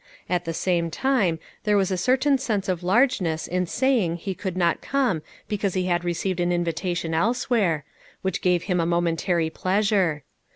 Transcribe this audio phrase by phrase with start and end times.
[0.27, 4.57] At the same time there was a certain sense of largeness in saying he could
[4.57, 7.85] not come because he had received an invitation elsewhere,
[8.23, 10.23] which gave him a momentary pleas ure.